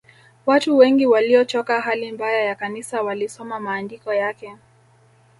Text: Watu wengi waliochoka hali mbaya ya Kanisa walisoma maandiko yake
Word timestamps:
Watu 0.45 0.77
wengi 0.77 1.05
waliochoka 1.05 1.81
hali 1.81 2.11
mbaya 2.11 2.43
ya 2.43 2.55
Kanisa 2.55 3.01
walisoma 3.01 3.59
maandiko 3.59 4.13
yake 4.13 4.55